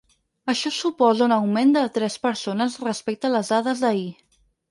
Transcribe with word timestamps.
Això 0.53 0.69
suposa 0.77 1.23
un 1.25 1.33
augment 1.35 1.75
de 1.75 1.83
tres 1.99 2.17
persones 2.25 2.79
respecte 2.87 3.31
a 3.31 3.31
les 3.37 3.55
dades 3.57 3.85
d’ahir. 3.85 4.11